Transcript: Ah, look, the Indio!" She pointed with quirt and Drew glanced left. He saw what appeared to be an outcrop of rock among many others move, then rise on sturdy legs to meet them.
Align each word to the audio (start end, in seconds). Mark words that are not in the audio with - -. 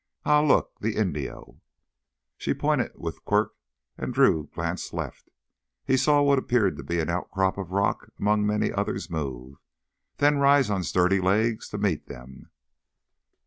Ah, 0.25 0.41
look, 0.41 0.79
the 0.79 0.95
Indio!" 0.95 1.61
She 2.35 2.55
pointed 2.55 2.93
with 2.95 3.23
quirt 3.23 3.51
and 3.99 4.11
Drew 4.11 4.49
glanced 4.55 4.93
left. 4.95 5.29
He 5.85 5.95
saw 5.95 6.23
what 6.23 6.39
appeared 6.39 6.75
to 6.77 6.83
be 6.83 6.99
an 6.99 7.07
outcrop 7.11 7.55
of 7.55 7.69
rock 7.69 8.09
among 8.17 8.43
many 8.43 8.71
others 8.71 9.11
move, 9.11 9.59
then 10.17 10.39
rise 10.39 10.71
on 10.71 10.81
sturdy 10.81 11.19
legs 11.19 11.69
to 11.69 11.77
meet 11.77 12.07
them. 12.07 12.49